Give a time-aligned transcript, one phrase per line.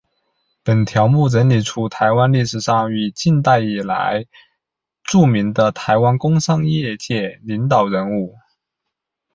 [0.63, 4.25] 本条目整理出台湾历史上与近代以来
[5.03, 8.33] 著名的台湾工商业界领导人物。